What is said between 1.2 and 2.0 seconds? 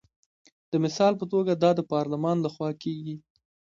توګه دا د